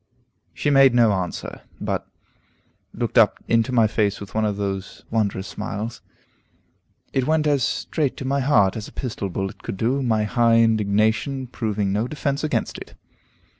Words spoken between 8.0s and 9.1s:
to my heart as a